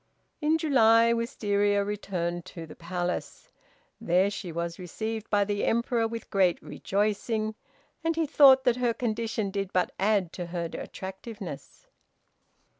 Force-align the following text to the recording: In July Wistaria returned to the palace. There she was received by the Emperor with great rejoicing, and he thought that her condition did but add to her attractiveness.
In 0.41 0.57
July 0.57 1.13
Wistaria 1.13 1.85
returned 1.85 2.43
to 2.45 2.65
the 2.65 2.75
palace. 2.75 3.49
There 3.99 4.31
she 4.31 4.51
was 4.51 4.79
received 4.79 5.29
by 5.29 5.45
the 5.45 5.63
Emperor 5.63 6.07
with 6.07 6.31
great 6.31 6.59
rejoicing, 6.59 7.53
and 8.03 8.15
he 8.15 8.25
thought 8.25 8.63
that 8.63 8.77
her 8.77 8.95
condition 8.95 9.51
did 9.51 9.71
but 9.71 9.91
add 9.99 10.33
to 10.33 10.47
her 10.47 10.67
attractiveness. 10.73 11.85